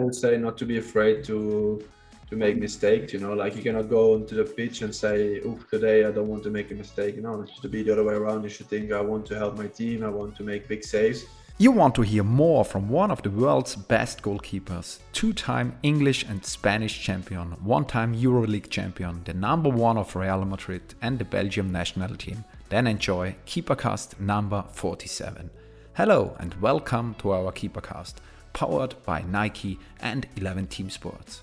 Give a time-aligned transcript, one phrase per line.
[0.00, 1.80] would say not to be afraid to
[2.28, 3.12] to make mistakes.
[3.12, 6.26] You know, like you cannot go onto the pitch and say, "Oh, today I don't
[6.26, 8.42] want to make a mistake." You know, it should be the other way around.
[8.42, 10.02] You should think, "I want to help my team.
[10.02, 11.24] I want to make big saves."
[11.58, 16.24] You want to hear more from one of the world's best goalkeepers, two time English
[16.28, 21.24] and Spanish champion, one time EuroLeague champion, the number one of Real Madrid and the
[21.24, 22.44] Belgium national team.
[22.68, 25.50] Then enjoy Keepercast number 47.
[25.92, 28.14] Hello and welcome to our Keepercast,
[28.54, 31.42] powered by Nike and 11 Team Sports.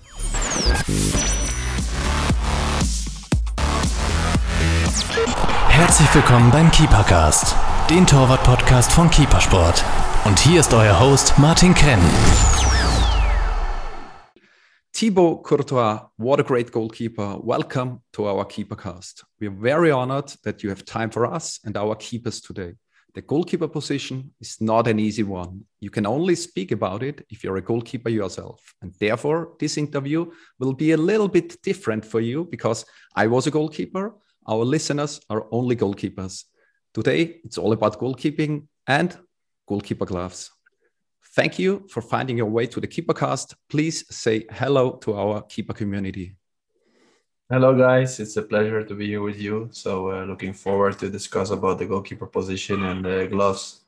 [5.68, 7.54] Herzlich willkommen beim Keepercast,
[7.88, 9.84] den Torwart-Podcast von Keepersport.
[10.24, 12.00] Und hier ist euer Host Martin Krenn.
[14.92, 17.38] Thibaut Courtois, what a great goalkeeper.
[17.42, 19.24] Welcome to our Keepercast.
[19.40, 22.76] We are very honored that you have time for us and our keepers today.
[23.14, 25.64] The goalkeeper position is not an easy one.
[25.80, 28.74] You can only speak about it if you're a goalkeeper yourself.
[28.80, 33.46] And therefore, this interview will be a little bit different for you because I was
[33.46, 34.14] a goalkeeper.
[34.46, 36.44] Our listeners are only goalkeepers.
[36.94, 39.18] Today, it's all about goalkeeping and
[39.68, 40.50] goalkeeper gloves.
[41.34, 43.54] Thank you for finding your way to the Keepercast.
[43.68, 46.36] Please say hello to our keeper community.
[47.52, 48.18] Hello, guys.
[48.18, 49.68] It's a pleasure to be here with you.
[49.72, 53.82] So, uh, looking forward to discuss about the goalkeeper position and the gloves.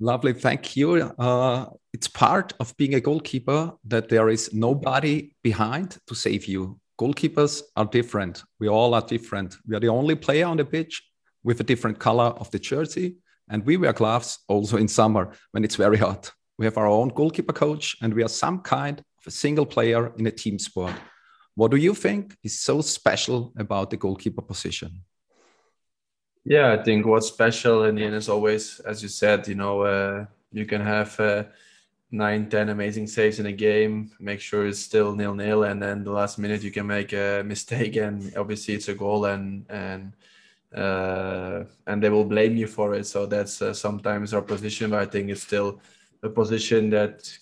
[0.00, 0.94] Lovely, thank you.
[1.18, 6.80] Uh, it's part of being a goalkeeper that there is nobody behind to save you.
[6.98, 8.42] Goalkeepers are different.
[8.58, 9.58] We all are different.
[9.66, 11.02] We are the only player on the pitch
[11.44, 13.16] with a different color of the jersey,
[13.50, 16.32] and we wear gloves also in summer when it's very hot.
[16.56, 20.14] We have our own goalkeeper coach, and we are some kind of a single player
[20.16, 20.94] in a team sport.
[21.58, 25.02] What do you think is so special about the goalkeeper position?
[26.44, 29.82] Yeah, I think what's special in the end is always, as you said, you know,
[29.82, 31.42] uh, you can have uh,
[32.12, 36.04] nine, ten amazing saves in a game, make sure it's still nil nil, and then
[36.04, 40.14] the last minute you can make a mistake, and obviously it's a goal, and and
[40.72, 43.04] uh, and they will blame you for it.
[43.04, 45.80] So that's uh, sometimes our position, but I think it's still
[46.22, 47.36] a position that,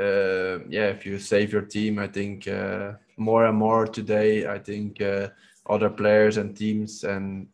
[0.00, 4.58] uh, yeah, if you save your team, I think uh, more and more today, I
[4.58, 5.28] think uh,
[5.68, 7.48] other players and teams and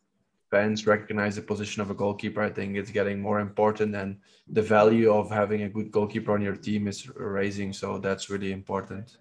[0.51, 2.43] fans recognize the position of a goalkeeper.
[2.43, 4.19] I think it's getting more important, and
[4.49, 7.73] the value of having a good goalkeeper on your team is raising.
[7.73, 9.17] So that's really important.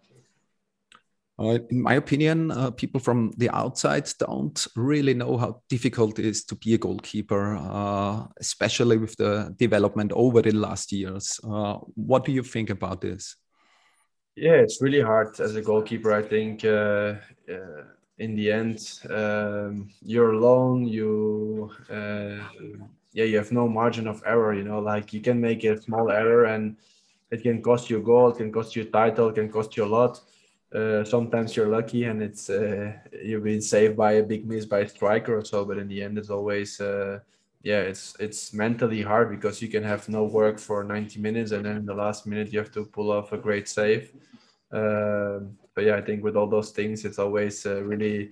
[1.39, 6.25] Uh, in my opinion, uh, people from the outside don't really know how difficult it
[6.25, 11.39] is to be a goalkeeper, uh, especially with the development over the last years.
[11.43, 13.35] Uh, what do you think about this?
[14.35, 16.13] Yeah, it's really hard as a goalkeeper.
[16.13, 17.15] I think uh,
[17.49, 17.83] uh,
[18.19, 20.85] in the end, um, you're alone.
[20.85, 24.53] You, yeah, you have no margin of error.
[24.53, 26.77] You know, like you can make a small error and
[27.31, 29.75] it can cost you a goal, it can cost you a title, it can cost
[29.75, 30.19] you a lot.
[30.73, 32.91] Uh, sometimes you're lucky and it's uh,
[33.23, 35.63] you've been saved by a big miss by a striker or so.
[35.63, 37.19] But in the end, it's always uh,
[37.61, 41.65] yeah, it's it's mentally hard because you can have no work for 90 minutes and
[41.65, 44.11] then in the last minute you have to pull off a great save.
[44.71, 48.31] Um, but yeah, I think with all those things, it's always uh, really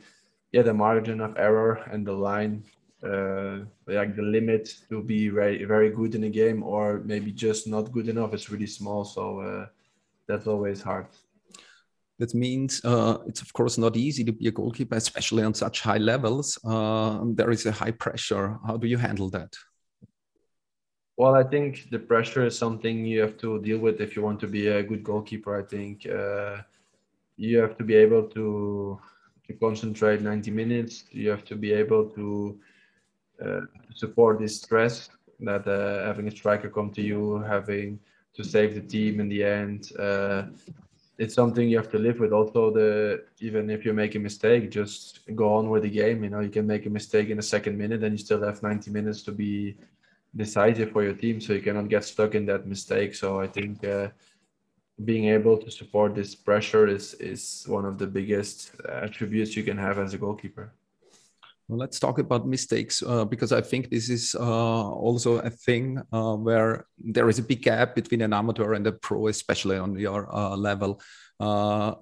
[0.51, 2.63] yeah the margin of error and the line,
[3.03, 7.67] uh, like the limit to be very very good in a game or maybe just
[7.67, 8.33] not good enough.
[8.33, 9.67] It's really small, so
[10.27, 11.05] that's always hard.
[12.21, 15.81] That means uh, it's of course not easy to be a goalkeeper, especially on such
[15.81, 16.59] high levels.
[16.63, 18.59] Uh, there is a high pressure.
[18.67, 19.51] How do you handle that?
[21.17, 24.39] Well, I think the pressure is something you have to deal with if you want
[24.41, 25.57] to be a good goalkeeper.
[25.57, 26.57] I think uh,
[27.37, 28.99] you have to be able to
[29.47, 31.05] to concentrate 90 minutes.
[31.09, 32.59] You have to be able to
[33.43, 33.61] uh,
[33.95, 35.09] support this stress
[35.39, 37.99] that uh, having a striker come to you, having
[38.35, 39.91] to save the team in the end.
[39.97, 40.43] Uh,
[41.21, 42.33] it's something you have to live with.
[42.33, 46.23] Also, the even if you make a mistake, just go on with the game.
[46.23, 48.63] You know, you can make a mistake in the second minute, and you still have
[48.63, 49.77] 90 minutes to be
[50.35, 53.13] decisive for your team, so you cannot get stuck in that mistake.
[53.13, 54.07] So I think uh,
[55.05, 59.77] being able to support this pressure is is one of the biggest attributes you can
[59.77, 60.73] have as a goalkeeper.
[61.71, 66.01] Well, let's talk about mistakes uh, because I think this is uh, also a thing
[66.11, 69.97] uh, where there is a big gap between an amateur and a pro, especially on
[69.97, 71.01] your uh, level.
[71.39, 71.95] Uh,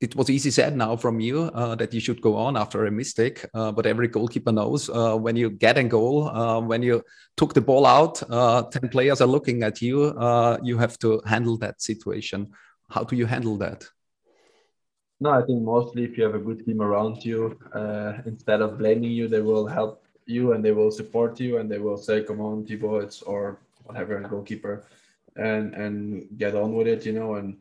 [0.00, 2.90] it was easy said now from you uh, that you should go on after a
[2.92, 6.30] mistake, but every goalkeeper knows when you get a goal,
[6.64, 7.02] when you
[7.36, 8.22] took the ball out,
[8.70, 10.14] 10 players are looking at you,
[10.62, 12.52] you have to handle that situation.
[12.90, 13.88] How do you handle that?
[15.20, 18.78] No, I think mostly if you have a good team around you, uh, instead of
[18.78, 22.22] blaming you, they will help you and they will support you and they will say,
[22.22, 24.84] "Come on, Thibaut, it's or whatever, goalkeeper,"
[25.36, 27.34] and and get on with it, you know.
[27.36, 27.56] And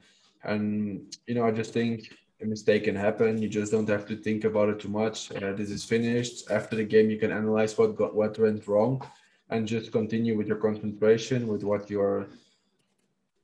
[0.46, 1.98] And you know, I just think
[2.42, 3.42] a mistake can happen.
[3.42, 5.18] You just don't have to think about it too much.
[5.31, 6.36] Uh, this is finished.
[6.51, 8.94] After the game, you can analyze what got what went wrong,
[9.51, 12.28] and just continue with your concentration with what you're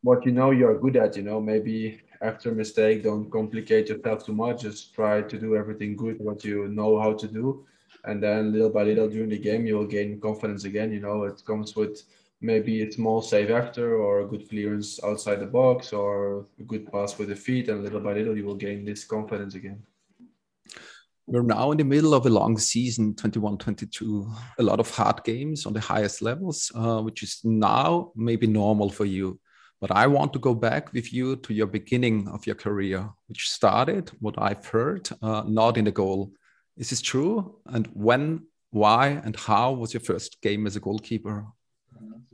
[0.04, 1.16] what you know you're good at.
[1.18, 4.62] You know, maybe after a mistake, don't complicate yourself too much.
[4.62, 7.66] Just try to do everything good, what you know how to do,
[8.06, 10.92] and then little by little during the game, you will gain confidence again.
[10.92, 12.04] You know, it comes with
[12.42, 16.92] maybe a small save after or a good clearance outside the box or a good
[16.92, 17.70] pass with the feet.
[17.70, 19.82] And little by little you will gain this confidence again.
[21.28, 24.30] We're now in the middle of a long season 21 22
[24.60, 28.90] a lot of hard games on the highest levels uh, which is now maybe normal
[28.90, 29.40] for you
[29.82, 33.50] but i want to go back with you to your beginning of your career which
[33.50, 36.32] started what i've heard uh, not in the goal
[36.78, 41.46] is this true and when why and how was your first game as a goalkeeper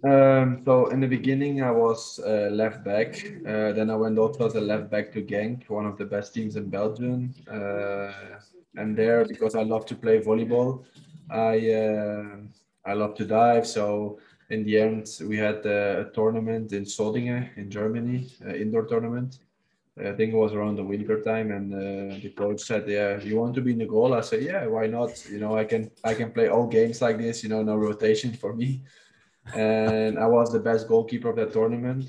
[0.04, 3.26] um, so in the beginning, I was uh, left back.
[3.46, 6.36] Uh, then I went also as a left back to Genk, one of the best
[6.36, 7.34] teams in Belgium.
[7.52, 8.12] Uh,
[8.76, 10.84] and there, because I love to play volleyball,
[11.32, 12.38] I uh,
[12.86, 13.66] I love to dive.
[13.66, 19.40] So in the end, we had a tournament in Solingen in Germany, indoor tournament.
[20.00, 23.38] I think it was around the winter time, and uh, the coach said, "Yeah, you
[23.38, 25.12] want to be in the goal?" I said, "Yeah, why not?
[25.28, 27.44] You know, I can I can play all games like this.
[27.44, 28.82] You know, no rotation for me."
[29.54, 32.06] and I was the best goalkeeper of that tournament.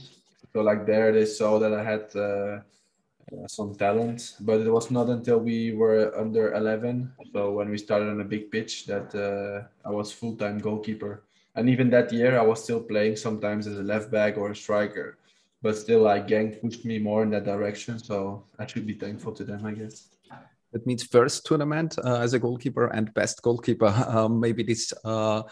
[0.53, 2.61] So like there, they saw that I had uh,
[3.31, 7.79] uh, some talent, but it was not until we were under 11, so when we
[7.79, 11.23] started on a big pitch, that uh, I was full time goalkeeper.
[11.59, 14.57] And even that year, I was still playing sometimes as a left back or a
[14.57, 15.19] striker,
[15.61, 17.99] but still, like Genk pushed me more in that direction.
[17.99, 20.09] So I should be thankful to them, I guess.
[20.73, 23.93] That means first tournament uh, as a goalkeeper and best goalkeeper.
[24.09, 25.43] Um, maybe this uh,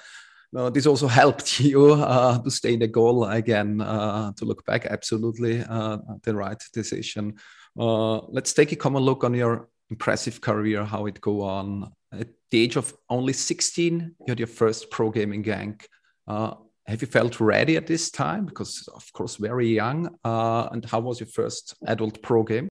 [0.56, 4.64] uh, this also helped you uh, to stay in the goal again, uh, to look
[4.64, 4.86] back.
[4.86, 7.34] Absolutely uh, the right decision.
[7.78, 11.92] Uh, let's take a common look on your impressive career, how it go on.
[12.12, 15.86] At the age of only 16, you had your first pro game in Genk.
[16.26, 16.54] Uh,
[16.86, 18.46] have you felt ready at this time?
[18.46, 20.08] Because, of course, very young.
[20.24, 22.68] and how was your first adult pro game?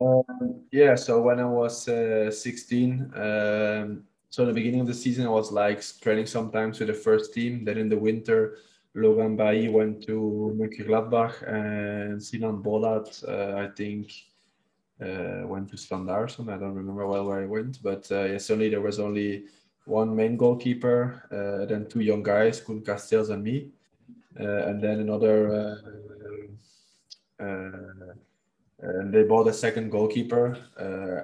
[0.00, 5.26] Um, yeah, so when I was 16, um, so in the beginning of the season,
[5.26, 7.64] I was like training sometimes with the first team.
[7.64, 8.58] Then in the winter,
[8.94, 14.12] Logan Bailly went to Mönchengladbach and Sinan Bolat, uh, I think,
[15.00, 16.32] uh, went to Standard.
[16.40, 19.46] I don't remember well where I went, but uh, yeah, suddenly there was only
[19.84, 23.70] one main goalkeeper, uh, then two young guys, Koen Casteels and me,
[24.40, 25.80] uh, and then another.
[27.40, 27.74] Uh,
[28.80, 30.58] and they bought a second goalkeeper,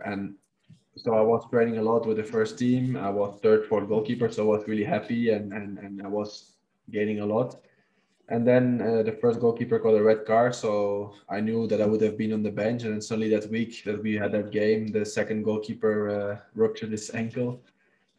[0.05, 0.35] and
[0.97, 2.97] so I was training a lot with the first team.
[2.97, 6.53] I was third, fourth goalkeeper, so I was really happy and and, and I was
[6.91, 7.57] gaining a lot.
[8.29, 11.87] And then uh, the first goalkeeper got a red card, so I knew that I
[11.87, 12.85] would have been on the bench.
[12.85, 16.93] And then suddenly that week that we had that game, the second goalkeeper uh, ruptured
[16.93, 17.61] his ankle,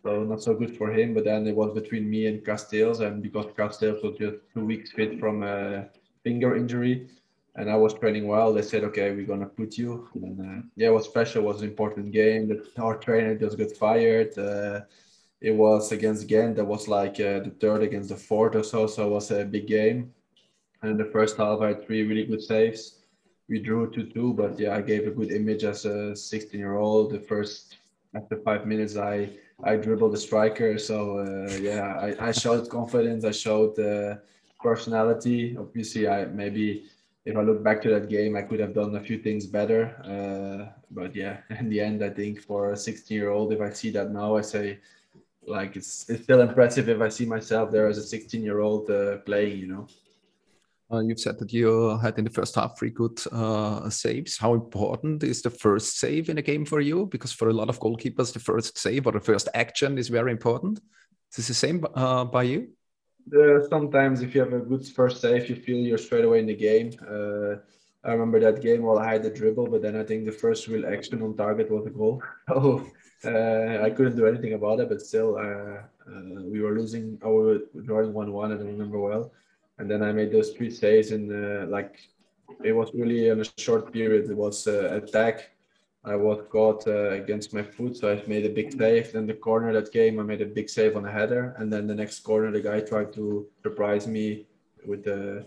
[0.03, 1.13] so not so good for him.
[1.13, 4.91] But then it was between me and Casteels, and because Casteels was just two weeks
[4.91, 5.87] fit from a
[6.23, 7.09] finger injury,
[7.55, 8.53] and I was training well.
[8.53, 11.43] They said, "Okay, we're gonna put you." And uh, yeah, it was special.
[11.43, 12.47] It was an important game.
[12.47, 14.37] The, our trainer just got fired.
[14.37, 14.81] Uh,
[15.41, 16.55] it was against Ghent.
[16.55, 18.87] That was like uh, the third against the fourth or so.
[18.87, 20.13] So it was a big game.
[20.83, 22.99] And the first half, I had three really good saves.
[23.49, 26.77] We drew two two, but yeah, I gave a good image as a 16 year
[26.77, 27.11] old.
[27.11, 27.77] The first
[28.15, 29.29] after five minutes, I
[29.63, 30.77] I dribbled the striker.
[30.77, 33.25] So uh, yeah, I, I showed confidence.
[33.25, 34.15] I showed uh,
[34.61, 35.55] personality.
[35.57, 36.85] Obviously, I maybe
[37.25, 39.95] if I look back to that game, I could have done a few things better.
[40.03, 43.69] Uh, but yeah, in the end, I think for a 16 year old, if I
[43.69, 44.79] see that now, I say,
[45.45, 48.89] like, it's, it's still impressive if I see myself there as a 16 year old
[48.89, 49.87] uh, playing, you know.
[50.91, 54.37] Uh, you've said that you had in the first half three good uh, saves.
[54.37, 57.05] How important is the first save in a game for you?
[57.05, 60.31] Because for a lot of goalkeepers, the first save or the first action is very
[60.31, 60.79] important.
[61.31, 62.67] Is this the same uh, by you?
[63.35, 66.47] uh, sometimes if you have a good first save, you feel you're straight away in
[66.47, 66.91] the game.
[67.01, 67.55] Uh,
[68.03, 70.67] I remember that game while I had the dribble, but then I think the first
[70.67, 72.21] real action on target was a goal.
[72.49, 72.85] Oh,
[73.23, 77.19] uh, I couldn't do anything about it, but still, uh, uh, we were losing.
[77.23, 79.31] I was drawing one-one, I remember well.
[79.81, 81.93] And then I made those three saves, and uh, like
[82.63, 84.29] it was really in a short period.
[84.29, 85.51] It was attack,
[86.03, 89.13] I was caught uh, against my foot, so I made a big save.
[89.13, 91.85] Then the corner that came, I made a big save on a header, and then
[91.85, 94.47] the next corner, the guy tried to surprise me
[94.85, 95.45] with the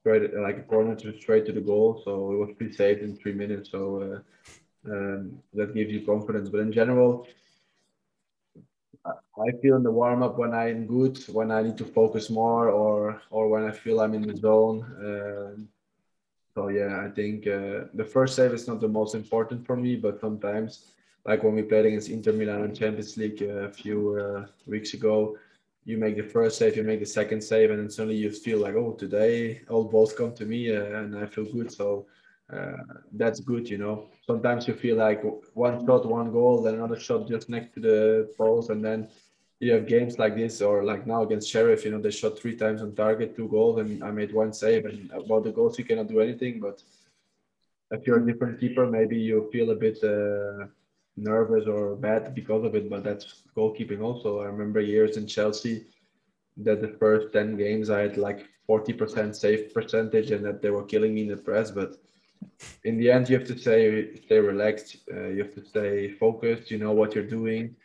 [0.00, 2.02] straight like a corner to straight to the goal.
[2.04, 3.70] So it was pre saved in three minutes.
[3.70, 6.48] So uh, um, that gives you confidence.
[6.48, 7.28] But in general,
[9.06, 12.68] I feel in the warm up when I'm good, when I need to focus more,
[12.70, 14.78] or or when I feel I'm in the zone.
[15.08, 15.54] Uh,
[16.56, 19.96] So yeah, I think uh, the first save is not the most important for me,
[19.96, 20.70] but sometimes,
[21.28, 25.36] like when we played against Inter Milan in Champions League a few uh, weeks ago,
[25.84, 28.60] you make the first save, you make the second save, and then suddenly you feel
[28.60, 31.70] like, oh, today all balls come to me, uh, and I feel good.
[31.72, 32.06] So
[32.52, 32.76] uh,
[33.12, 34.06] that's good, you know.
[34.26, 35.22] Sometimes you feel like
[35.54, 39.08] one shot, one goal, then another shot just next to the post, and then
[39.60, 42.56] you have games like this or like now against Sheriff, you know, they shot three
[42.56, 44.84] times on target, two goals, and I made one save.
[44.84, 46.60] And about the goals, you cannot do anything.
[46.60, 46.82] But
[47.90, 50.66] if you're a different keeper, maybe you feel a bit uh,
[51.16, 52.90] nervous or bad because of it.
[52.90, 54.40] But that's goalkeeping also.
[54.40, 55.86] I remember years in Chelsea
[56.58, 60.84] that the first 10 games I had like 40% save percentage and that they were
[60.84, 61.70] killing me in the press.
[61.70, 61.96] But
[62.84, 64.96] in the end, you have to stay, stay relaxed.
[65.12, 66.70] Uh, you have to stay focused.
[66.70, 67.76] You know what you're doing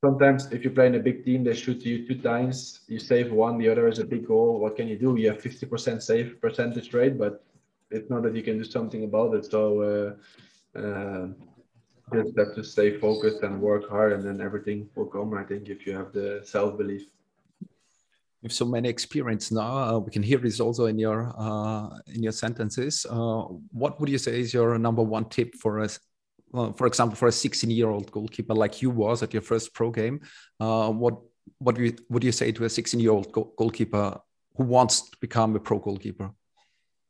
[0.00, 3.32] sometimes if you play in a big team, they shoot you two times, you save
[3.32, 4.60] one, the other is a big goal.
[4.60, 5.16] What can you do?
[5.16, 7.44] You have 50% save percentage rate, but
[7.90, 9.44] it's not that you can do something about it.
[9.50, 10.16] So
[10.74, 11.28] uh, uh,
[12.14, 15.34] just have to stay focused and work hard, and then everything will come.
[15.34, 17.06] I think if you have the self belief.
[18.42, 22.22] With so many experience now, uh, we can hear this also in your uh, in
[22.22, 23.04] your sentences.
[23.08, 23.42] Uh,
[23.72, 25.98] what would you say is your number one tip for us
[26.76, 29.90] for example, for a 16 year old goalkeeper like you was at your first pro
[29.90, 30.20] game,
[30.60, 31.18] uh, what
[31.58, 34.20] what would you, would you say to a 16 year old goalkeeper
[34.56, 36.30] who wants to become a pro goalkeeper?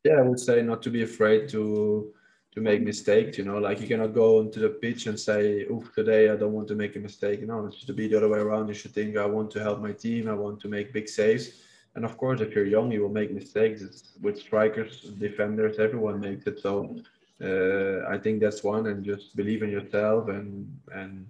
[0.04, 2.12] Yeah, I would say not to be afraid to
[2.54, 3.38] to make mistakes.
[3.38, 6.52] You know, like you cannot go into the pitch and say, "Oof, today I don't
[6.52, 8.68] want to make a mistake." Know, it should be the other way around.
[8.68, 10.28] You should think, "I want to help my team.
[10.28, 11.46] I want to make big saves."
[11.94, 13.82] And of course, if you're young, you will make mistakes.
[13.82, 14.92] It's with strikers,
[15.26, 16.60] defenders, everyone makes it.
[16.60, 16.96] So
[17.42, 20.48] uh, I think that's one, and just believe in yourself and
[20.92, 21.26] and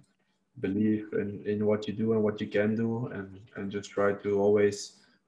[0.59, 4.13] believe in, in what you do and what you can do, and and just try
[4.23, 4.77] to always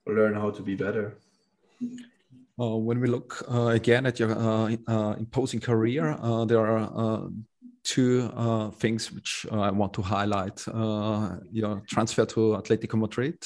[0.06, 1.18] learn how to be better.
[2.62, 6.92] Uh, when we look uh, again at your uh, uh imposing career, uh, there are
[6.96, 7.28] uh,
[7.84, 8.30] two
[8.78, 10.64] things which I want to highlight.
[11.52, 13.38] your transfer to Atletico Madrid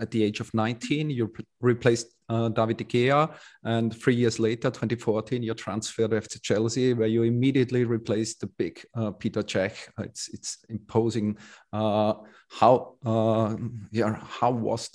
[0.00, 3.28] at the age of 19, you replaced uh, David De Gea.
[3.64, 8.80] And three years later, 2014, you transferred to Chelsea, where you immediately replaced the big
[8.94, 9.88] uh, Peter Cech.
[9.98, 11.36] It's it's imposing.
[11.72, 12.14] Uh,
[12.48, 13.56] how uh,
[13.90, 14.90] yeah, how was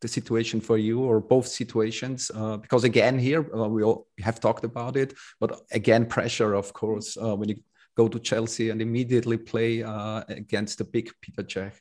[0.00, 2.30] the situation for you, or both situations?
[2.34, 6.72] Uh, because again, here uh, we all have talked about it, but again, pressure, of
[6.72, 7.56] course, when you
[7.96, 9.80] go to Chelsea and immediately play
[10.28, 11.74] against the big Peter Cech.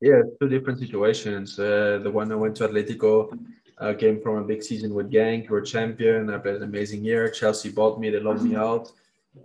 [0.00, 1.56] Yeah, two different situations.
[1.56, 3.30] the one I went to Atletico
[3.78, 6.30] I came from a big season with Genk, we're champion.
[6.30, 7.28] I played an amazing year.
[7.28, 8.92] Chelsea bought me, they loaned me out.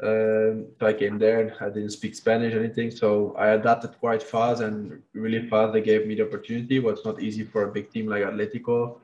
[0.04, 1.40] Um, so I came there.
[1.42, 5.74] And I didn't speak Spanish or anything, so I adapted quite fast and really fast.
[5.74, 6.80] They gave me the opportunity.
[6.80, 9.00] What's not easy for a big team like Atletico,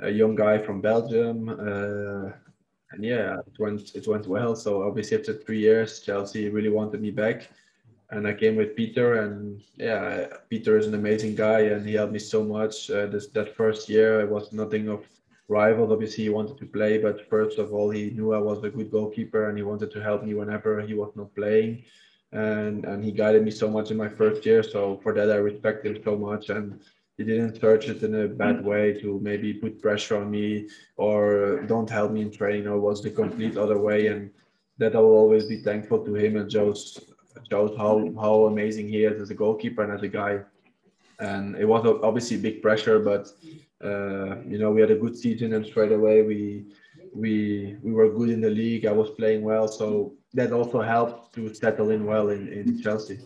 [0.00, 2.32] a young guy from Belgium, uh,
[2.92, 4.56] and yeah, it went it went well.
[4.56, 7.50] So obviously after three years, Chelsea really wanted me back
[8.10, 12.12] and I came with Peter, and yeah, Peter is an amazing guy, and he helped
[12.12, 12.90] me so much.
[12.90, 15.04] Uh, this that first year, I was nothing of
[15.48, 15.92] rival.
[15.92, 18.90] Obviously, he wanted to play, but first of all, he knew I was a good
[18.90, 21.84] goalkeeper, and he wanted to help me whenever he was not playing,
[22.32, 24.62] and and he guided me so much in my first year.
[24.62, 26.80] So for that, I respect him so much, and
[27.16, 31.60] he didn't search it in a bad way to maybe put pressure on me or
[31.66, 34.30] don't help me in training, or was the complete other way, and
[34.78, 37.09] that I will always be thankful to him and Joe's
[37.50, 40.40] shows how how amazing he is as a goalkeeper and as a guy.
[41.18, 43.28] And it was obviously big pressure, but
[43.84, 46.66] uh, you know we had a good season and straight away we
[47.14, 48.86] we we were good in the league.
[48.86, 53.18] I was playing well, so that also helped to settle in well in, in Chelsea.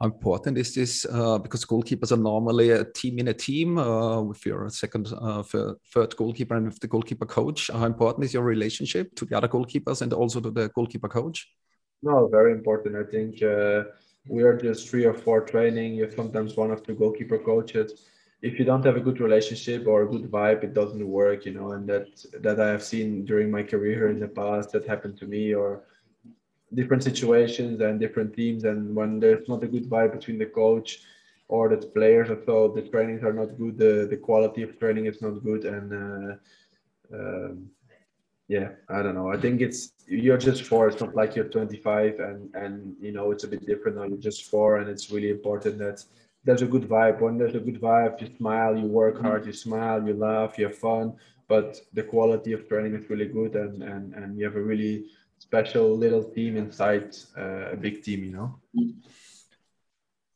[0.00, 1.04] How important is this?
[1.10, 5.42] Uh, because goalkeepers are normally a team in a team uh, with your second, uh,
[5.42, 7.68] third goalkeeper and with the goalkeeper coach.
[7.72, 11.48] How important is your relationship to the other goalkeepers and also to the goalkeeper coach?
[12.02, 12.96] No, very important.
[12.96, 13.84] I think uh,
[14.28, 15.94] we are just three or four training.
[15.94, 18.06] You sometimes one of the goalkeeper coaches.
[18.40, 21.52] If you don't have a good relationship or a good vibe, it doesn't work, you
[21.52, 21.72] know.
[21.72, 22.06] And that
[22.40, 24.70] that I have seen during my career in the past.
[24.72, 25.82] That happened to me or
[26.74, 28.64] different situations and different teams.
[28.64, 31.00] And when there's not a good vibe between the coach
[31.48, 33.78] or the players, or so the trainings are not good.
[33.78, 36.34] The the quality of training is not good, and uh,
[37.14, 37.70] um,
[38.48, 39.30] yeah i don't know.
[39.30, 43.30] I think it's you're just four it's not like you're 25 and and you know
[43.30, 44.04] it's a bit different now.
[44.04, 46.02] You're just four and it's really important that
[46.44, 47.20] there's a good vibe.
[47.20, 50.64] When there's a good vibe you smile you work hard you smile you laugh you
[50.66, 51.14] have fun
[51.46, 55.04] but the quality of training is really good and and and you have a really
[55.38, 58.58] special little team inside uh, a big team you know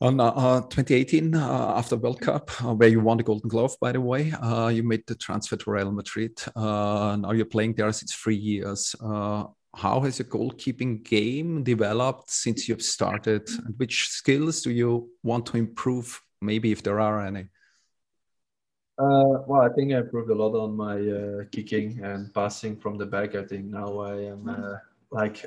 [0.01, 3.91] On uh, 2018, uh, after World Cup, uh, where you won the Golden Glove, by
[3.91, 6.37] the way, uh, you made the transfer to Real Madrid.
[6.55, 8.95] Uh, now you're playing there since three years.
[9.01, 9.45] Uh,
[9.75, 13.47] how has your goalkeeping game developed since you've started?
[13.65, 17.47] And which skills do you want to improve, maybe if there are any?
[18.97, 23.35] well, I think I improved a lot on my kicking and passing from the back.
[23.35, 24.79] I think now I am
[25.11, 25.45] like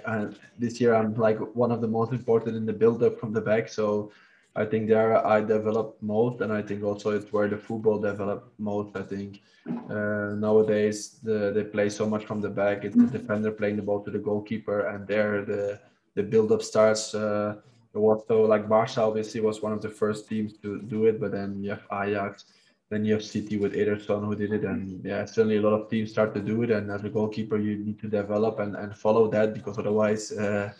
[0.58, 3.40] this year I'm like one of the most important in the build up from the
[3.40, 3.68] back.
[3.68, 4.12] So
[4.56, 8.58] I think there I developed most, and I think also it's where the football developed
[8.58, 8.96] most.
[8.96, 9.42] I think
[9.90, 12.84] uh, nowadays the, they play so much from the back.
[12.84, 15.78] It's the defender playing the ball to the goalkeeper, and there the
[16.14, 17.14] the build up starts.
[17.14, 17.56] Uh,
[17.92, 21.62] so like Barca obviously was one of the first teams to do it, but then
[21.62, 22.44] you have Ajax,
[22.90, 25.88] then you have City with Ederson who did it, and yeah, certainly a lot of
[25.90, 26.70] teams start to do it.
[26.70, 30.32] And as a goalkeeper, you need to develop and, and follow that because otherwise.
[30.32, 30.72] Uh,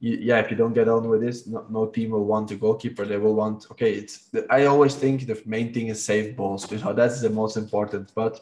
[0.00, 3.04] yeah, if you don't get on with this, no, no, team will want a goalkeeper.
[3.04, 3.92] They will want okay.
[3.94, 6.70] It's I always think the main thing is save balls.
[6.70, 8.12] You know, that's the most important.
[8.14, 8.40] But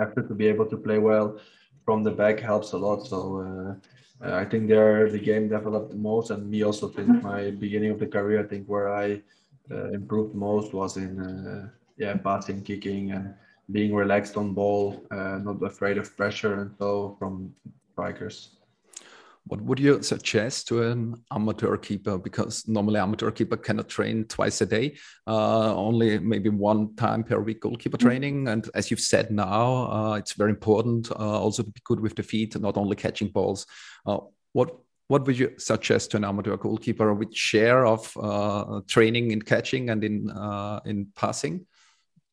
[0.00, 1.38] after to be able to play well
[1.84, 3.06] from the back helps a lot.
[3.06, 3.78] So
[4.20, 7.90] uh, I think there the game developed the most, and me also think my beginning
[7.90, 8.40] of the career.
[8.40, 9.22] I think where I
[9.70, 13.34] uh, improved most was in uh, yeah passing, kicking, and
[13.70, 17.54] being relaxed on ball, uh, not afraid of pressure, and so from
[17.92, 18.56] strikers.
[19.46, 22.16] What would you suggest to an amateur keeper?
[22.16, 24.96] Because normally amateur keeper cannot train twice a day,
[25.26, 28.08] uh, only maybe one time per week goalkeeper mm-hmm.
[28.08, 28.48] training.
[28.48, 32.16] And as you've said now, uh, it's very important uh, also to be good with
[32.16, 33.66] the feet, not only catching balls.
[34.06, 34.18] Uh,
[34.52, 37.12] what what would you suggest to an amateur goalkeeper?
[37.12, 41.66] Which share of uh, training in catching and in uh, in passing?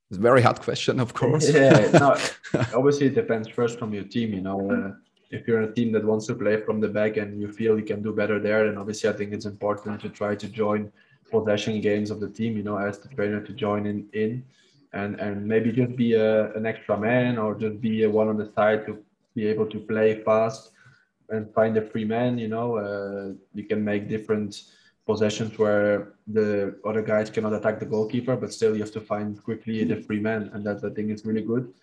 [0.09, 1.49] It's a very hard question, of course.
[1.49, 2.17] Yeah, no,
[2.73, 4.33] obviously it depends first from your team.
[4.33, 4.95] You know
[5.31, 7.85] if you're a team that wants to play from the back and you feel you
[7.85, 10.91] can do better there, then obviously I think it's important to try to join
[11.31, 12.57] possession games of the team.
[12.57, 14.43] You know, as the trainer to join in in,
[14.93, 18.37] and and maybe just be a, an extra man or just be a one on
[18.37, 18.97] the side to
[19.33, 20.71] be able to play fast
[21.29, 22.37] and find a free man.
[22.37, 24.63] You know, uh, you can make different
[25.05, 29.41] possessions where the other guys cannot attack the goalkeeper, but still you have to find
[29.43, 31.73] quickly the free man, and that I think is really good.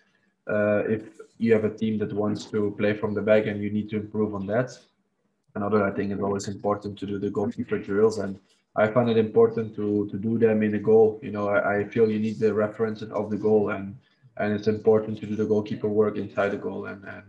[0.49, 1.03] Uh, if
[1.39, 3.95] you have a team that wants to play from the back and you need to
[3.95, 4.77] improve on that.
[5.55, 8.39] Another, I think, is always important to do the goalkeeper drills, and
[8.75, 11.19] I find it important to to do them in a goal.
[11.23, 13.97] You know, I, I feel you need the reference of the goal, and
[14.37, 17.27] and it's important to do the goalkeeper work inside the goal, and and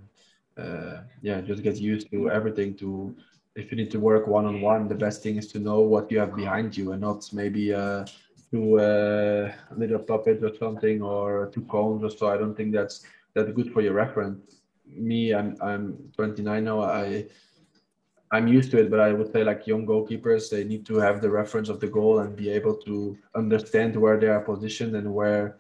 [0.63, 2.75] uh, yeah, just get used to everything.
[2.77, 3.15] To
[3.57, 6.11] if you need to work one on one, the best thing is to know what
[6.11, 7.73] you have behind you, and not maybe.
[7.73, 8.05] Uh,
[8.51, 12.29] two uh, little puppets or something or two cones or so.
[12.29, 14.57] I don't think that's that good for your reference.
[14.87, 16.83] Me, I'm I'm 29 now.
[16.83, 17.27] I
[18.33, 21.21] I'm used to it, but I would say like young goalkeepers, they need to have
[21.21, 25.13] the reference of the goal and be able to understand where they are positioned and
[25.13, 25.59] where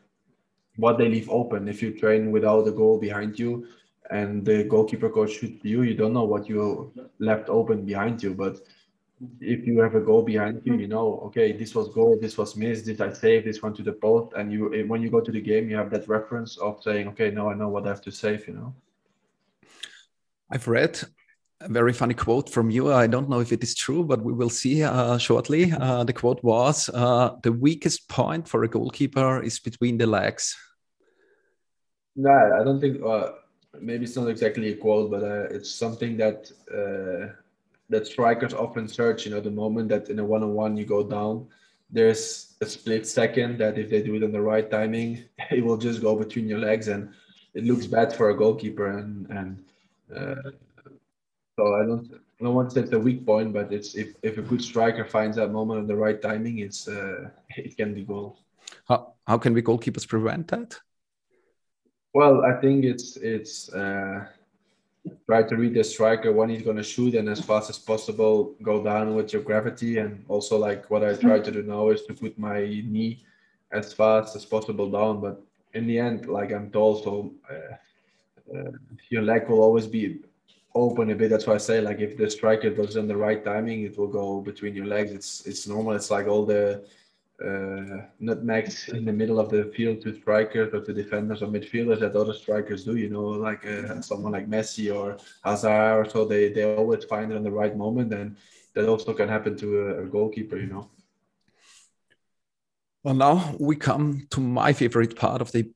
[0.76, 1.68] what they leave open.
[1.68, 3.66] If you train without the goal behind you
[4.10, 8.34] and the goalkeeper coach shoots you, you don't know what you left open behind you.
[8.34, 8.60] But
[9.40, 12.56] if you have a goal behind you, you know, okay, this was goal, this was
[12.56, 14.32] missed, did I save this one to the post?
[14.34, 17.08] And you, eh, when you go to the game, you have that reference of saying,
[17.08, 18.74] okay, now I know what I have to save, you know.
[20.50, 21.00] I've read
[21.60, 22.92] a very funny quote from you.
[22.92, 25.72] I don't know if it is true, but we will see uh, shortly.
[25.72, 30.56] Uh, the quote was uh, The weakest point for a goalkeeper is between the legs.
[32.16, 33.32] No, I don't think, uh,
[33.78, 37.34] maybe it's not exactly a quote, but uh, it's something that uh,
[37.90, 39.26] that strikers often search.
[39.26, 41.46] You know, the moment that in a one-on-one you go down,
[41.90, 45.76] there's a split second that if they do it in the right timing, it will
[45.76, 47.12] just go between your legs, and
[47.54, 48.98] it looks bad for a goalkeeper.
[48.98, 49.64] And and
[50.16, 50.50] uh,
[51.58, 52.08] so I don't
[52.40, 54.62] I don't want to say it's a weak point, but it's if, if a good
[54.62, 58.38] striker finds that moment at the right timing, it's uh, it can be goal.
[58.86, 60.78] How how can we goalkeepers prevent that?
[62.14, 63.72] Well, I think it's it's.
[63.72, 64.26] Uh,
[65.26, 68.54] try to read the striker when he's going to shoot and as fast as possible
[68.62, 69.98] go down with your gravity.
[69.98, 73.24] And also like what i try to do now is to put my knee
[73.72, 75.20] as fast as possible down.
[75.20, 75.40] But
[75.74, 78.72] in the end like i'm tall so uh, uh,
[79.08, 80.18] your leg will always be
[80.74, 81.30] open a bit.
[81.30, 84.08] That's why i say like if the striker does in the right timing it will
[84.08, 85.12] go between your legs.
[85.12, 85.94] It's it's normal.
[85.94, 86.84] It's like all the
[87.44, 92.00] uh, nutmegs in the middle of the field to strikers or to defenders or midfielders
[92.00, 92.96] that other strikers do.
[92.96, 96.24] You know, like uh, someone like Messi or Hazard or so.
[96.24, 98.36] They they always find it in the right moment, and
[98.74, 100.56] that also can happen to a, a goalkeeper.
[100.56, 100.90] You know.
[103.02, 105.70] Well, now we come to my favorite part of the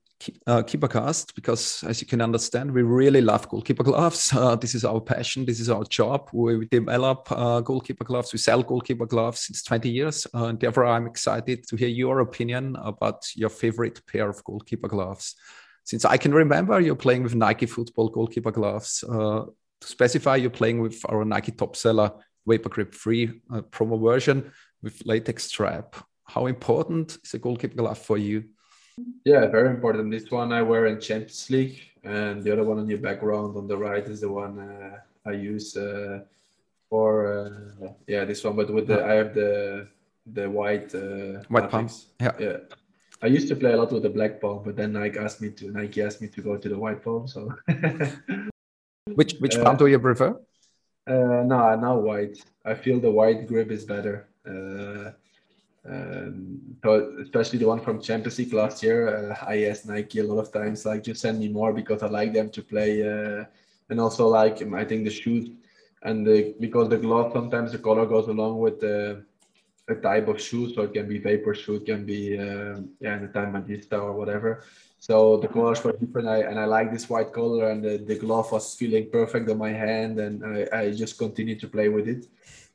[0.47, 4.33] uh, keeper cast because as you can understand we really love goalkeeper gloves.
[4.45, 6.29] Uh, this is our passion this is our job.
[6.33, 10.87] We develop uh, goalkeeper gloves we sell goalkeeper gloves since 20 years uh, and therefore
[10.87, 15.35] i'm excited to hear your opinion about your favorite pair of goalkeeper gloves.
[15.85, 19.45] Since i can remember you're playing with nike football goalkeeper gloves uh,
[19.81, 22.13] to specify you're playing with our nike top seller
[22.47, 25.97] Vapor Grip3 uh, promo version with latex strap.
[26.25, 28.45] How important is a goalkeeper glove for you
[29.25, 30.11] yeah, very important.
[30.11, 33.67] This one I wear in Champions League, and the other one on your background on
[33.67, 36.21] the right is the one uh, I use uh,
[36.89, 38.57] for uh, yeah this one.
[38.57, 39.89] But with the I have the
[40.27, 42.07] the white uh, white pumps.
[42.21, 42.57] Yeah, yeah.
[43.23, 45.51] I used to play a lot with the black palm, but then Nike asked me
[45.51, 47.27] to Nike asked me to go to the white palm.
[47.27, 47.53] So
[49.15, 50.39] which which palm do you prefer?
[51.07, 52.39] Uh, no, now white.
[52.65, 54.27] I feel the white grip is better.
[55.87, 56.79] Um,
[57.23, 60.51] especially the one from Champions League last year, uh, I asked Nike a lot of
[60.51, 63.45] times, like, just send me more because I like them to play, uh,
[63.91, 65.51] and also like I think the shoes
[66.03, 69.25] and the because the glove sometimes the color goes along with the
[69.89, 73.19] a type of shoe, so it can be vapor shoe, it can be uh, yeah,
[73.19, 74.65] the time magista or whatever.
[74.99, 78.17] So the colors were different, I, and I like this white color, and the, the
[78.17, 82.09] glove was feeling perfect on my hand, and I, I just continued to play with
[82.09, 82.27] it.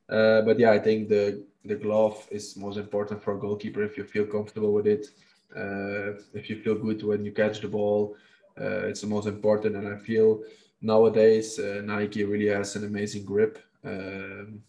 [0.09, 3.97] Uh, but yeah, I think the the glove is most important for a goalkeeper if
[3.97, 5.07] you feel comfortable with it.
[5.55, 8.15] Uh, if you feel good when you catch the ball,
[8.59, 9.75] uh, it's the most important.
[9.75, 10.41] And I feel
[10.81, 13.59] nowadays uh, Nike really has an amazing grip.
[13.83, 14.61] Um,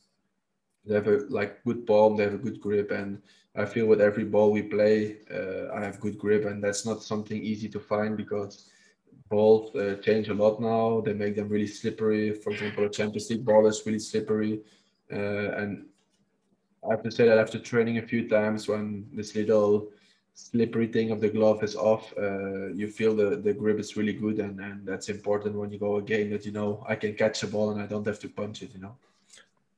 [0.84, 3.20] they have a like good palm, they have a good grip, and
[3.54, 7.02] I feel with every ball we play, uh, I have good grip, and that's not
[7.02, 8.70] something easy to find because
[9.28, 11.00] balls uh, change a lot now.
[11.00, 12.32] They make them really slippery.
[12.32, 14.60] For example, a Champions League ball is really slippery,
[15.12, 15.86] uh, and
[16.86, 19.90] I have to say that after training a few times, when this little
[20.34, 24.14] slippery thing of the glove is off, uh, you feel the, the grip is really
[24.14, 27.14] good, and, and that's important when you go a game that you know I can
[27.14, 28.70] catch the ball and I don't have to punch it.
[28.74, 28.96] You know.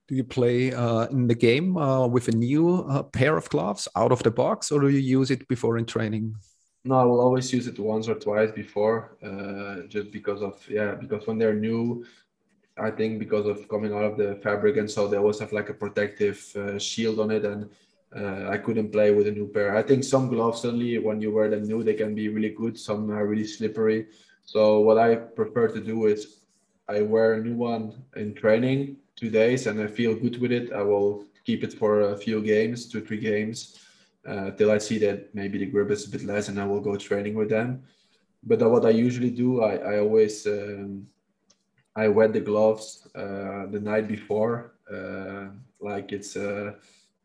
[0.08, 3.88] Do you play uh, in the game uh, with a new uh, pair of gloves
[3.96, 6.36] out of the box, or do you use it before in training?
[6.84, 10.94] No, I will always use it once or twice before, uh, just because of yeah,
[10.96, 12.04] because when they're new,
[12.78, 15.68] I think because of coming out of the fabric and so they always have like
[15.68, 17.70] a protective uh, shield on it and
[18.16, 19.76] uh, I couldn't play with a new pair.
[19.76, 22.78] I think some gloves suddenly when you wear them new they can be really good.
[22.78, 24.06] Some are really slippery.
[24.44, 26.40] So what I prefer to do is
[26.88, 30.72] I wear a new one in training two days and I feel good with it.
[30.72, 33.78] I will keep it for a few games, two three games,
[34.26, 36.80] uh, till I see that maybe the grip is a bit less and I will
[36.80, 37.82] go training with them.
[38.44, 41.06] But what I usually do, I, I always um,
[41.94, 45.48] I wet the gloves uh, the night before, uh,
[45.80, 46.72] like it's uh,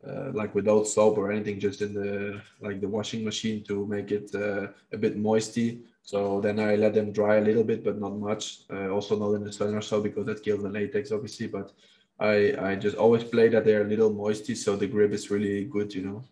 [0.06, 4.12] uh, like without soap or anything, just in the like the washing machine to make
[4.12, 5.82] it uh, a bit moisty.
[6.02, 8.62] So then I let them dry a little bit, but not much.
[8.72, 11.48] Uh, also not in the sun or so because that kills the latex, obviously.
[11.48, 11.72] But
[12.20, 15.66] I I just always play that they're a little moisty, so the grip is really
[15.66, 16.24] good, you know.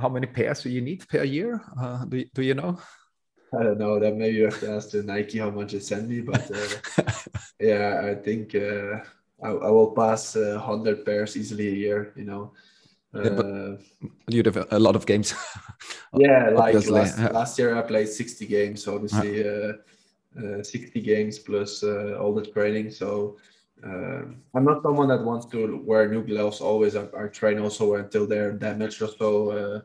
[0.00, 1.62] How many pairs do you need per year?
[2.08, 2.78] do, do you know?
[3.52, 3.98] I don't know.
[3.98, 7.12] That maybe you have to ask the Nike how much they send me, but uh,
[7.60, 9.00] yeah, I think uh,
[9.42, 12.12] I, I, will pass uh, hundred pairs easily a year.
[12.16, 12.52] You know.
[13.14, 13.76] Yeah, but uh,
[14.28, 15.34] you'd have a lot of games.
[16.14, 18.86] yeah, like last, last, year I played sixty games.
[18.86, 19.72] Obviously, uh,
[20.38, 22.90] uh, sixty games plus all the training.
[22.90, 23.38] So
[23.82, 26.96] I'm not someone that wants to wear new gloves always.
[26.96, 29.82] I, I train also until they're damaged or so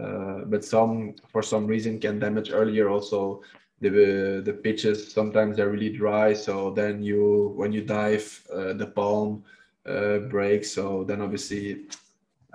[0.00, 3.42] uh, but some for some reason can damage earlier also.
[3.80, 8.86] The the pitches sometimes they're really dry so then you when you dive uh, the
[8.86, 9.44] palm
[9.84, 10.72] uh, breaks.
[10.72, 11.86] So then obviously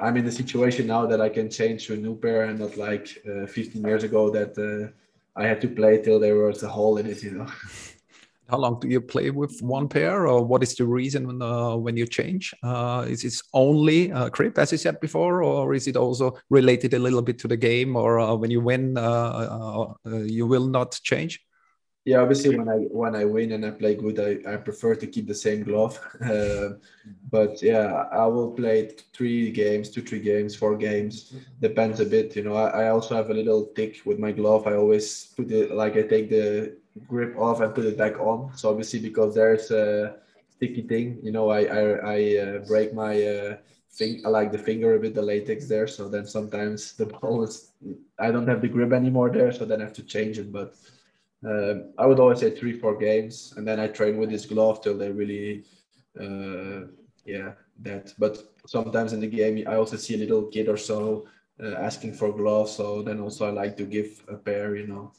[0.01, 2.75] i'm in the situation now that i can change to a new pair and not
[2.75, 4.91] like uh, 15 years ago that uh,
[5.39, 7.47] i had to play till there was a hole in it you know
[8.51, 11.73] how long do you play with one pair or what is the reason when, uh,
[11.75, 12.53] when you change?
[12.61, 16.93] Uh, is it only uh, grip as you said before or is it also related
[16.93, 20.67] a little bit to the game or uh, when you win uh, uh, you will
[20.67, 21.39] not change?
[22.03, 25.05] Yeah obviously when i when i win and i play good i, I prefer to
[25.05, 25.99] keep the same glove.
[27.31, 31.35] But yeah i will play three games two three games four games.
[31.61, 32.55] Depends a bit you know.
[32.55, 34.67] I, I also have a little tick with my glove.
[34.67, 38.55] I always put it like i take the grip off and put it back on.
[38.55, 40.15] So obviously because there's a
[40.49, 41.81] sticky thing, you know, I I,
[42.15, 43.57] I uh, break my uh,
[43.91, 44.21] thing.
[44.25, 45.87] I like the finger a bit, the latex there.
[45.87, 47.71] So then sometimes the ball is
[48.19, 50.51] I don't have the grip anymore there, so then I have to change it.
[50.51, 50.75] But
[51.43, 54.81] um, I would always say three four games, and then I train with this glove
[54.81, 55.63] till they really.
[56.19, 56.87] Uh,
[57.25, 58.13] yeah, that.
[58.17, 61.27] But sometimes in the game, I also see a little kid or so
[61.61, 62.71] uh, asking for gloves.
[62.71, 65.11] So then also I like to give a pair, you know,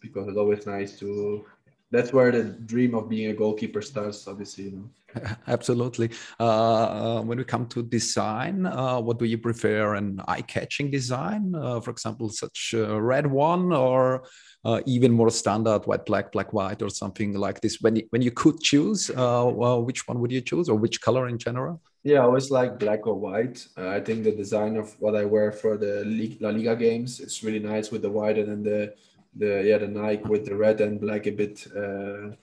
[0.00, 1.44] because it's always nice to.
[1.90, 4.90] That's where the dream of being a goalkeeper starts, obviously, you know.
[5.46, 6.10] Absolutely.
[6.38, 9.94] Uh, when we come to design, uh, what do you prefer?
[9.94, 14.24] An eye-catching design, uh, for example, such a red one, or
[14.66, 17.80] uh, even more standard white, black, black, white, or something like this?
[17.80, 21.00] When you, when you could choose, uh, well, which one would you choose, or which
[21.00, 21.80] color in general?
[22.04, 23.66] Yeah, I always like black or white.
[23.76, 26.04] Uh, I think the design of what I wear for the
[26.40, 28.94] La Liga games it's really nice with the white and then the
[29.34, 32.34] the yeah the Nike with the red and black a bit uh,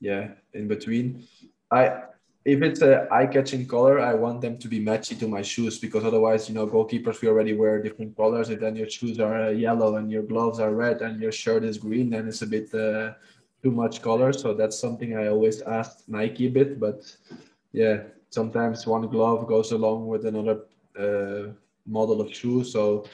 [0.00, 1.26] yeah in between.
[1.70, 2.02] I
[2.44, 6.04] if it's a eye-catching color, I want them to be matchy to my shoes because
[6.04, 8.50] otherwise, you know, goalkeepers we already wear different colors.
[8.50, 11.64] If then your shoes are uh, yellow and your gloves are red and your shirt
[11.64, 13.14] is green, then it's a bit uh,
[13.62, 14.32] too much color.
[14.34, 16.78] So that's something I always ask Nike a bit.
[16.78, 17.16] But
[17.72, 20.66] yeah, sometimes one glove goes along with another
[20.98, 21.52] uh,
[21.86, 22.62] model of shoe.
[22.62, 23.06] So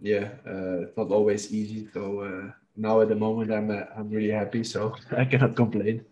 [0.00, 1.88] yeah, uh, it's not always easy.
[1.94, 4.64] So uh, now at the moment, I'm uh, I'm really happy.
[4.64, 6.04] So I cannot complain.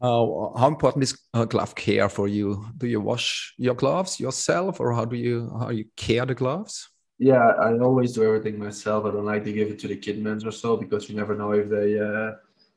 [0.00, 2.64] Uh, how important is uh, glove care for you?
[2.76, 6.88] Do you wash your gloves yourself, or how do you how you care the gloves?
[7.18, 9.04] Yeah, I always do everything myself.
[9.04, 11.50] I don't like to give it to the kitmans or so because you never know
[11.50, 12.36] if they uh,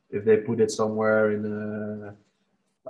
[0.10, 2.16] if they put it somewhere in a,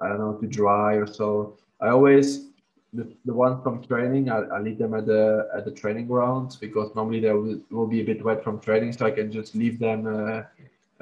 [0.01, 1.57] I don't know to dry or so.
[1.81, 2.50] I always
[2.93, 6.55] the, the ones from training I, I leave them at the at the training grounds
[6.57, 9.55] because normally they will, will be a bit wet from training, so I can just
[9.55, 10.43] leave them uh,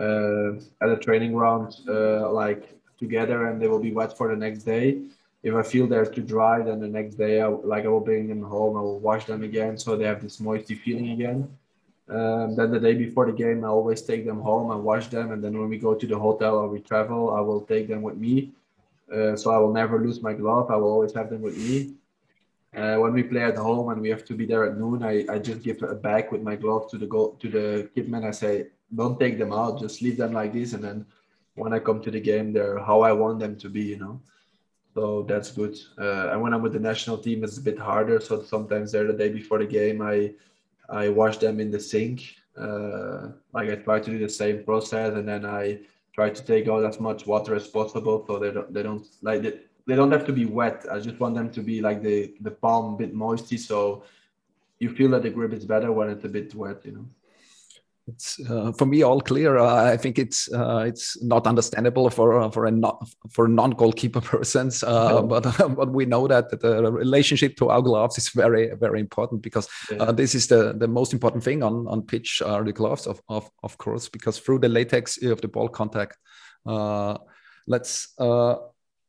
[0.01, 4.35] uh, at the training ground uh, like together and they will be wet for the
[4.35, 5.01] next day.
[5.41, 8.27] If I feel they're too dry, then the next day, I, like I will bring
[8.27, 11.49] them home, I will wash them again so they have this moisty feeling again.
[12.09, 15.31] Um, then the day before the game, I always take them home and wash them.
[15.31, 18.01] And then when we go to the hotel or we travel, I will take them
[18.01, 18.51] with me.
[19.13, 20.69] Uh, so I will never lose my glove.
[20.69, 21.95] I will always have them with me.
[22.75, 25.25] Uh, when we play at home and we have to be there at noon, I,
[25.27, 28.27] I just give a bag with my glove to the goal to the kitman.
[28.27, 31.05] I say, don't take them out, just leave them like this, and then
[31.55, 34.21] when I come to the game, they're how I want them to be, you know.
[34.93, 35.77] So that's good.
[35.97, 38.19] Uh, and when I'm with the national team, it's a bit harder.
[38.19, 40.33] So sometimes they're the day before the game, I
[40.89, 42.35] I wash them in the sink.
[42.57, 45.79] Uh, like I try to do the same process, and then I
[46.19, 49.41] try to take out as much water as possible, so they don't they don't like
[49.45, 49.53] they,
[49.87, 50.79] they don't have to be wet.
[50.93, 54.03] I just want them to be like the the palm a bit moisty, so
[54.83, 57.07] you feel that the grip is better when it's a bit wet, you know
[58.09, 59.57] it's uh, for me all clear.
[59.57, 63.71] Uh, I think it's uh, it's not understandable for uh, for a not for non
[63.71, 65.23] goalkeeper persons, uh, no.
[65.23, 65.43] but
[65.75, 69.95] but we know that the relationship to our gloves is very very important because uh,
[70.05, 70.11] yeah.
[70.11, 73.49] this is the the most important thing on on pitch are the gloves of of
[73.63, 76.17] of course because through the latex of the ball contact.
[77.67, 78.15] let's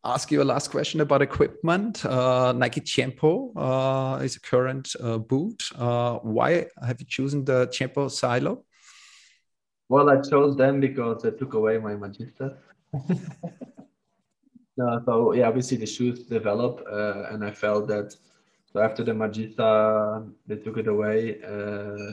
[0.02, 2.04] ask you a last question about equipment.
[2.06, 5.62] Uh, Nike Tiempo uh, is a current uh, boot.
[5.76, 8.64] why have you chosen the Tiempo Silo?
[9.90, 12.56] Well, I chose them because they took away my Magista.
[14.76, 18.14] no, so yeah, obviously the shoes develop, uh, and I felt that
[18.72, 21.42] so after the Magista, they took it away.
[21.42, 22.12] Uh,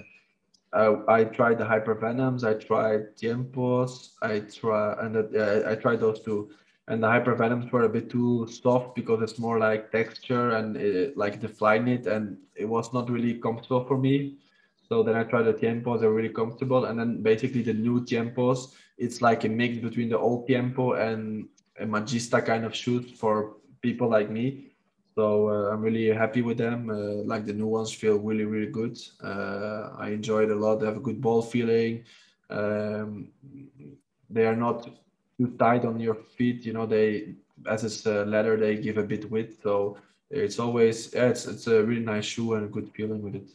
[0.73, 6.19] I, I tried the Hypervenoms, I tried Tiempos, I try and uh, I tried those
[6.21, 6.49] two.
[6.87, 11.15] And the Hypervenoms were a bit too soft because it's more like texture and it,
[11.15, 14.37] like the Flyknit, and it was not really comfortable for me.
[14.89, 16.85] So then I tried the tiempos, they're really comfortable.
[16.85, 21.47] And then basically the new tiempos, it's like a mix between the old tiempo and
[21.79, 24.71] a magista kind of shoes for people like me.
[25.15, 26.89] So uh, I'm really happy with them.
[26.89, 28.97] Uh, like the new ones feel really, really good.
[29.23, 30.77] Uh, I enjoy it a lot.
[30.77, 32.03] They have a good ball feeling.
[32.49, 33.29] Um,
[34.29, 34.89] they are not
[35.37, 36.65] too tight on your feet.
[36.65, 37.35] You know, they
[37.67, 39.61] as it's uh, leather, they give a bit width.
[39.63, 39.97] So
[40.29, 43.49] it's always yeah, it's it's a really nice shoe and a good feeling with it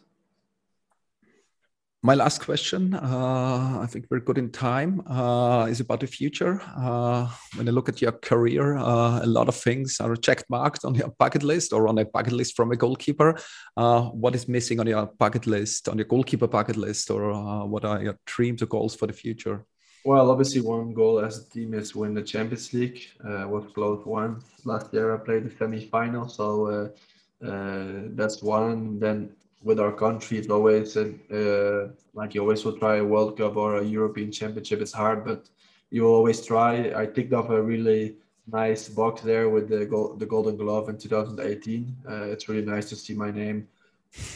[2.04, 6.60] my last question, uh, I think we're good in time, uh, is about the future.
[6.76, 10.84] Uh, when I look at your career, uh, a lot of things are checked marked
[10.84, 13.38] on your bucket list or on a bucket list from a goalkeeper.
[13.76, 17.64] Uh, what is missing on your bucket list, on your goalkeeper bucket list, or uh,
[17.64, 19.64] what are your dreams or goals for the future?
[20.04, 23.00] Well, obviously, one goal as a team is win the Champions League.
[23.22, 25.14] Was close one last year.
[25.14, 26.90] I played the semi-final, so
[27.38, 28.98] that's one.
[28.98, 33.56] Then with our country, it's always uh, like you always will try a World Cup
[33.56, 34.80] or a European Championship.
[34.80, 35.48] It's hard, but
[35.90, 36.92] you always try.
[36.96, 40.98] I ticked off a really nice box there with the gold, the Golden Glove in
[40.98, 41.96] 2018.
[42.08, 43.68] Uh, it's really nice to see my name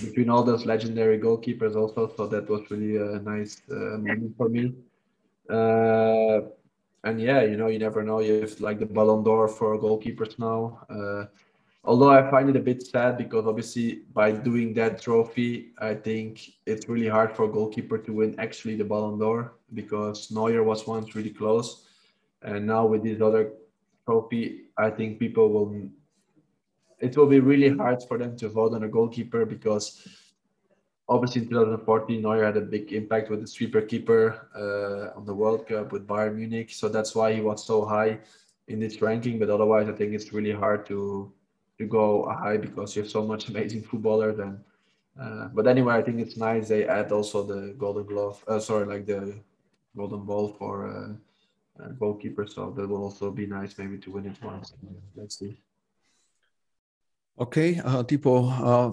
[0.01, 2.12] between all those legendary goalkeepers also.
[2.17, 4.75] So that was really a nice uh, moment for me.
[5.51, 6.49] Uh,
[7.05, 10.81] and yeah, you know, you never know if like the Ballon d'Or for goalkeepers now.
[11.87, 16.40] Although I find it a bit sad because obviously by doing that trophy, I think
[16.66, 20.85] it's really hard for a goalkeeper to win actually the Ballon d'Or because Neuer was
[20.85, 21.87] once really close,
[22.42, 23.53] and now with this other
[24.05, 25.88] trophy, I think people will.
[26.99, 30.09] It will be really hard for them to vote on a goalkeeper because
[31.09, 35.35] obviously in 2014 Neuer had a big impact with the sweeper keeper uh, on the
[35.35, 38.18] World Cup with Bayern Munich, so that's why he was so high
[38.66, 39.38] in this ranking.
[39.38, 41.33] But otherwise, I think it's really hard to
[41.79, 44.39] to go high because you have so much amazing footballers.
[44.39, 44.59] And
[45.21, 48.43] uh, but anyway, I think it's nice they add also the Golden Glove.
[48.47, 49.35] Uh, sorry, like the
[49.97, 52.47] Golden Ball for uh, uh, goalkeeper.
[52.47, 54.75] So that will also be nice, maybe to win it once.
[55.15, 55.61] Let's see.
[57.39, 58.93] Okay, uh, Thibaut, uh,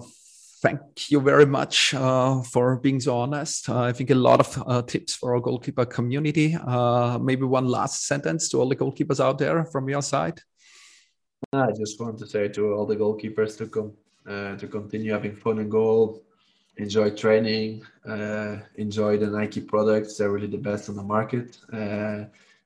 [0.60, 3.70] thank you very much uh, for being so honest.
[3.70, 6.54] Uh, I think a lot of uh, tips for our goalkeeper community.
[6.54, 10.40] Uh, maybe one last sentence to all the goalkeepers out there from your side.
[11.52, 13.92] I just want to say to all the goalkeepers to come
[14.26, 16.22] uh, to continue having fun and goal,
[16.78, 20.16] enjoy training, uh, enjoy the Nike products.
[20.16, 21.58] They're really the best on the market.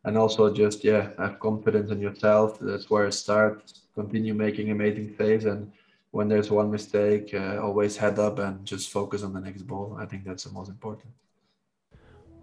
[0.04, 2.58] and also just yeah, have confidence in yourself.
[2.60, 3.82] That's where it starts.
[3.94, 5.72] Continue making amazing saves and
[6.10, 9.96] when there's one mistake, uh, always head up and just focus on the next ball.
[9.98, 11.12] I think that's the most important.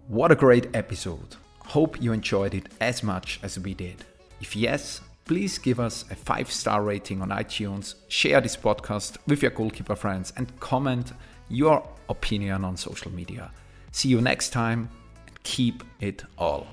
[0.08, 1.36] What a great episode.
[1.58, 4.04] Hope you enjoyed it as much as we did.
[4.40, 9.42] If yes, please give us a five star rating on iTunes, share this podcast with
[9.42, 11.12] your goalkeeper friends, and comment
[11.48, 13.50] your opinion on social media.
[13.92, 14.88] See you next time
[15.26, 16.66] and keep it all.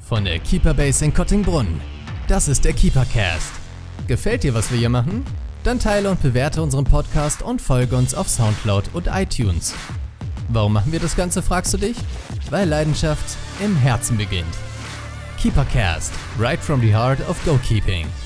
[0.00, 1.80] Von der Keeperbase in Kottingbrunn.
[2.28, 3.52] Das ist der Keepercast.
[4.06, 5.24] Gefällt dir, was wir hier machen?
[5.64, 9.74] Dann teile und bewerte unseren Podcast und folge uns auf Soundcloud und iTunes.
[10.48, 11.96] Warum machen wir das Ganze, fragst du dich?
[12.50, 14.54] Weil Leidenschaft im Herzen beginnt.
[15.36, 18.25] Keepercast, right from the heart of goalkeeping.